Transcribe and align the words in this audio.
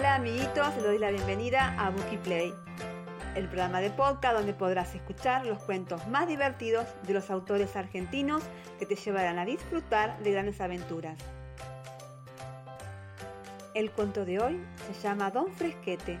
Hola 0.00 0.14
amiguitos, 0.14 0.74
les 0.76 0.82
doy 0.82 0.96
la 0.96 1.10
bienvenida 1.10 1.76
a 1.78 1.90
Bookie 1.90 2.16
Play, 2.16 2.54
el 3.34 3.48
programa 3.48 3.82
de 3.82 3.90
podcast 3.90 4.34
donde 4.34 4.54
podrás 4.54 4.94
escuchar 4.94 5.44
los 5.44 5.62
cuentos 5.62 6.08
más 6.08 6.26
divertidos 6.26 6.86
de 7.02 7.12
los 7.12 7.30
autores 7.30 7.76
argentinos 7.76 8.42
que 8.78 8.86
te 8.86 8.94
llevarán 8.94 9.38
a 9.38 9.44
disfrutar 9.44 10.18
de 10.22 10.32
grandes 10.32 10.58
aventuras. 10.62 11.18
El 13.74 13.90
cuento 13.90 14.24
de 14.24 14.40
hoy 14.40 14.58
se 14.86 14.98
llama 15.02 15.30
Don 15.30 15.52
Fresquete 15.52 16.18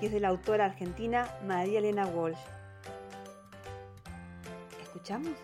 y 0.00 0.06
es 0.06 0.12
de 0.12 0.20
la 0.20 0.28
autora 0.28 0.66
argentina 0.66 1.28
María 1.44 1.80
Elena 1.80 2.06
Walsh. 2.06 2.38
¿Escuchamos? 4.82 5.36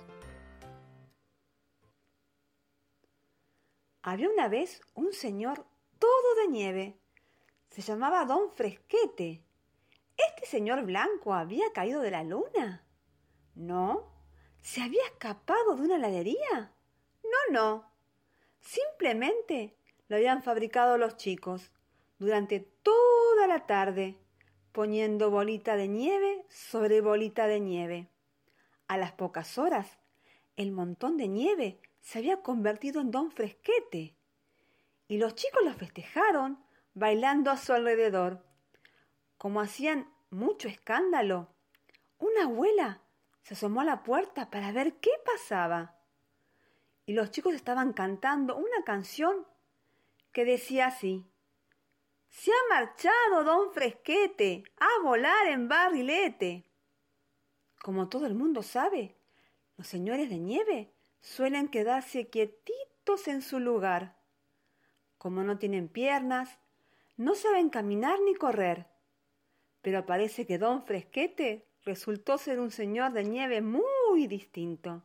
Había 4.03 4.29
una 4.29 4.47
vez 4.47 4.83
un 4.95 5.13
señor 5.13 5.67
todo 5.99 6.35
de 6.43 6.49
nieve. 6.49 7.02
Se 7.73 7.81
llamaba 7.81 8.27
Don 8.27 8.53
Fresquete. 8.53 9.43
¿Este 10.15 10.45
señor 10.45 10.85
blanco 10.85 11.33
había 11.33 11.73
caído 11.73 12.03
de 12.03 12.11
la 12.11 12.23
luna? 12.23 12.85
No. 13.55 14.13
¿Se 14.61 14.83
había 14.83 15.03
escapado 15.07 15.75
de 15.75 15.81
una 15.81 15.97
heladería? 15.97 16.75
No, 17.25 17.51
no. 17.51 17.91
Simplemente 18.61 19.75
lo 20.09 20.17
habían 20.17 20.43
fabricado 20.43 20.99
los 20.99 21.17
chicos 21.17 21.71
durante 22.19 22.61
toda 22.61 23.47
la 23.47 23.67
tarde, 23.67 24.19
poniendo 24.73 25.31
bolita 25.31 25.75
de 25.75 25.89
nieve 25.89 26.45
sobre 26.51 27.01
bolita 27.01 27.47
de 27.47 27.61
nieve. 27.61 28.11
A 28.87 28.99
las 28.99 29.13
pocas 29.13 29.57
horas, 29.57 29.99
el 30.57 30.73
montón 30.73 31.17
de 31.17 31.29
nieve 31.29 31.81
se 32.03 32.19
había 32.19 32.43
convertido 32.43 33.01
en 33.01 33.11
don 33.11 33.31
Fresquete, 33.31 34.15
y 35.09 35.17
los 35.17 35.35
chicos 35.35 35.65
lo 35.65 35.73
festejaron 35.73 36.63
bailando 36.95 37.51
a 37.51 37.57
su 37.57 37.73
alrededor. 37.73 38.45
Como 39.39 39.61
hacían 39.61 40.13
mucho 40.31 40.69
escándalo, 40.69 41.49
una 42.19 42.45
abuela 42.45 43.01
se 43.43 43.55
asomó 43.55 43.81
a 43.81 43.85
la 43.85 44.03
puerta 44.03 44.51
para 44.51 44.73
ver 44.73 44.95
qué 45.01 45.11
pasaba. 45.25 45.97
Y 47.07 47.15
los 47.15 47.31
chicos 47.31 47.55
estaban 47.55 47.93
cantando 47.93 48.57
una 48.57 48.85
canción 48.85 49.47
que 50.33 50.45
decía 50.45 50.87
así. 50.87 51.27
Se 52.29 52.51
ha 52.51 52.75
marchado 52.75 53.45
don 53.45 53.73
Fresquete 53.73 54.65
a 54.79 55.03
volar 55.03 55.49
en 55.49 55.69
barrilete. 55.69 56.65
Como 57.83 58.09
todo 58.09 58.27
el 58.27 58.35
mundo 58.35 58.63
sabe, 58.63 59.17
los 59.77 59.87
señores 59.87 60.31
de 60.31 60.39
nieve 60.39 60.93
suelen 61.21 61.69
quedarse 61.69 62.31
quietitos 62.31 63.27
en 63.27 63.43
su 63.43 63.59
lugar. 63.59 64.17
Como 65.19 65.43
no 65.43 65.59
tienen 65.59 65.89
piernas, 65.89 66.59
no 67.17 67.35
saben 67.35 67.71
caminar 67.71 68.21
ni 68.21 68.35
correr. 68.35 68.87
Pero 69.81 70.07
parece 70.07 70.47
que 70.47 70.59
don 70.59 70.85
Fresquete 70.85 71.69
resultó 71.85 72.39
ser 72.39 72.61
un 72.61 72.71
señor 72.71 73.13
de 73.13 73.25
nieve 73.25 73.61
muy 73.61 74.27
distinto. 74.27 75.05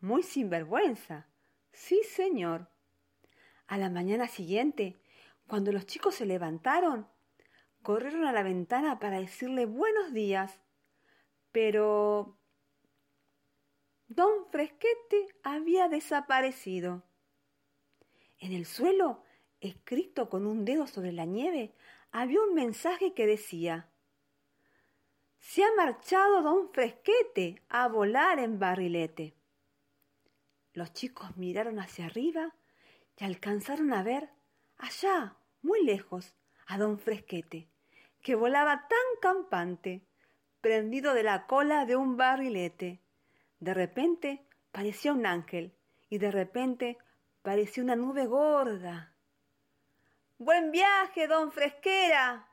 Muy 0.00 0.22
sinvergüenza. 0.22 1.28
Sí, 1.72 2.02
señor. 2.04 2.70
A 3.66 3.76
la 3.76 3.90
mañana 3.90 4.28
siguiente, 4.28 5.00
cuando 5.46 5.72
los 5.72 5.86
chicos 5.86 6.14
se 6.14 6.26
levantaron, 6.26 7.08
corrieron 7.82 8.24
a 8.24 8.32
la 8.32 8.42
ventana 8.42 8.98
para 8.98 9.20
decirle 9.20 9.66
buenos 9.66 10.12
días. 10.12 10.60
Pero... 11.52 12.38
Don 14.06 14.46
Fresquete 14.50 15.28
había 15.42 15.88
desaparecido. 15.88 17.02
En 18.38 18.52
el 18.52 18.64
suelo, 18.64 19.22
escrito 19.60 20.28
con 20.28 20.46
un 20.46 20.64
dedo 20.64 20.86
sobre 20.86 21.12
la 21.12 21.24
nieve, 21.24 21.74
había 22.10 22.40
un 22.40 22.54
mensaje 22.54 23.12
que 23.14 23.26
decía 23.26 23.88
Se 25.38 25.64
ha 25.64 25.74
marchado 25.76 26.42
don 26.42 26.70
Fresquete 26.72 27.62
a 27.68 27.88
volar 27.88 28.38
en 28.38 28.58
barrilete. 28.58 29.34
Los 30.72 30.92
chicos 30.92 31.36
miraron 31.36 31.80
hacia 31.80 32.06
arriba 32.06 32.54
y 33.16 33.24
alcanzaron 33.24 33.92
a 33.92 34.02
ver, 34.02 34.30
allá, 34.76 35.36
muy 35.62 35.84
lejos, 35.84 36.34
a 36.66 36.78
don 36.78 36.98
Fresquete, 36.98 37.68
que 38.22 38.34
volaba 38.34 38.86
tan 38.88 38.98
campante, 39.20 40.06
prendido 40.60 41.14
de 41.14 41.22
la 41.22 41.46
cola 41.46 41.84
de 41.84 41.96
un 41.96 42.16
barrilete. 42.16 43.00
De 43.58 43.74
repente 43.74 44.46
parecía 44.70 45.12
un 45.12 45.26
ángel 45.26 45.72
y 46.08 46.18
de 46.18 46.30
repente 46.30 46.98
parecía 47.42 47.82
una 47.82 47.96
nube 47.96 48.26
gorda. 48.26 49.14
Buen 50.40 50.70
viaje, 50.70 51.26
don 51.26 51.50
Fresquera. 51.50 52.46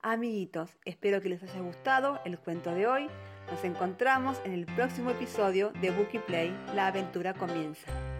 Amiguitos, 0.00 0.78
espero 0.84 1.20
que 1.20 1.30
les 1.30 1.42
haya 1.42 1.60
gustado 1.60 2.20
el 2.24 2.38
cuento 2.38 2.72
de 2.72 2.86
hoy. 2.86 3.08
Nos 3.50 3.64
encontramos 3.64 4.40
en 4.44 4.52
el 4.52 4.66
próximo 4.66 5.10
episodio 5.10 5.72
de 5.80 5.90
Bookie 5.90 6.20
Play. 6.20 6.56
La 6.76 6.86
aventura 6.86 7.34
comienza. 7.34 8.11